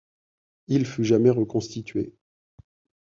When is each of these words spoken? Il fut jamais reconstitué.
Il 0.67 0.87
fut 0.87 1.05
jamais 1.05 1.29
reconstitué. 1.29 2.15